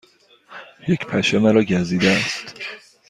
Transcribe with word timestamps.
یک 0.87 1.05
پشه 1.05 1.39
مرا 1.39 1.63
گزیده 1.63 2.09
است. 2.11 2.55